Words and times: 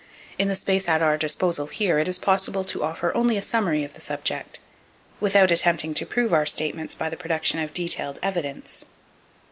In 0.39 0.47
the 0.47 0.55
space 0.55 0.87
at 0.87 1.03
our 1.03 1.15
disposal 1.15 1.67
here 1.67 1.99
it 1.99 2.07
is 2.07 2.17
possible 2.17 2.63
to 2.63 2.83
offer 2.83 3.13
only 3.13 3.37
a 3.37 3.41
summary 3.43 3.83
of 3.83 3.93
the 3.93 4.01
subject, 4.01 4.59
without 5.19 5.51
attempting 5.51 5.93
to 5.93 6.07
prove 6.07 6.33
our 6.33 6.47
statements 6.47 6.95
by 6.95 7.07
the 7.07 7.15
production 7.17 7.59
of 7.59 7.71
detailed 7.71 8.17
evidence. 8.23 8.85